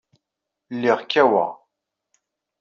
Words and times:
Lliɣ 0.75 0.97
kkaweɣ. 1.03 1.51